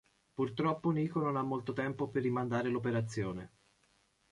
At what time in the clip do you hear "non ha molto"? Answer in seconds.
1.19-1.73